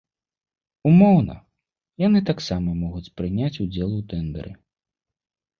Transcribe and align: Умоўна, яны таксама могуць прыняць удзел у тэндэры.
Умоўна, 0.91 1.35
яны 2.07 2.19
таксама 2.31 2.69
могуць 2.83 3.13
прыняць 3.21 3.53
удзел 3.67 3.89
у 3.99 4.03
тэндэры. 4.15 4.51